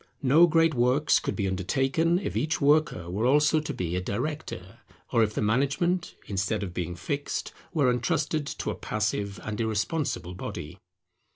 No 0.23 0.47
great 0.47 0.73
works 0.73 1.19
could 1.19 1.35
be 1.35 1.47
undertaken 1.47 2.17
if 2.17 2.35
each 2.35 2.59
worker 2.59 3.07
were 3.07 3.27
also 3.27 3.59
to 3.59 3.71
be 3.71 3.95
a 3.95 4.01
director, 4.01 4.79
or 5.11 5.21
if 5.21 5.35
the 5.35 5.43
management, 5.43 6.15
instead 6.25 6.63
of 6.63 6.73
being 6.73 6.95
fixed, 6.95 7.53
were 7.71 7.91
entrusted 7.91 8.47
to 8.47 8.71
a 8.71 8.75
passive 8.75 9.39
and 9.43 9.61
irresponsible 9.61 10.33
body. 10.33 10.79